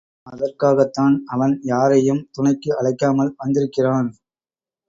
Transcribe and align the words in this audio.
அதற்காகத்தான் 0.27 1.15
அவன் 1.25 1.53
யாரையும் 1.63 2.23
துணைக்கு 2.31 2.71
அழைக்காமல் 2.79 3.35
வந்திருக்கிறான். 3.37 4.09